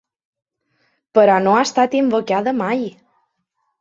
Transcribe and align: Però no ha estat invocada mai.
Però 1.19 1.35
no 1.47 1.53
ha 1.57 1.61
estat 1.67 1.95
invocada 2.03 2.55
mai. 2.67 2.83